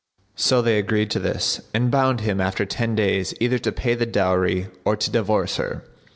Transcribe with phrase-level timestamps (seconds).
[0.35, 4.07] So they agreed to this and bound him after ten days either to pay the
[4.07, 5.83] dowry or to divorce her.